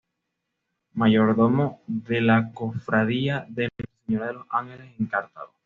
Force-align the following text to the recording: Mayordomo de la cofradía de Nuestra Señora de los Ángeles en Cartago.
Mayordomo 0.95 1.83
de 1.85 2.21
la 2.21 2.51
cofradía 2.55 3.45
de 3.49 3.65
Nuestra 3.77 3.85
Señora 4.07 4.27
de 4.29 4.33
los 4.33 4.47
Ángeles 4.49 4.95
en 4.99 5.05
Cartago. 5.05 5.53